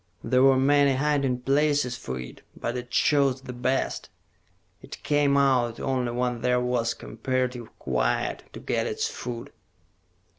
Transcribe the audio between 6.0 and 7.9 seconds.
when there was comparative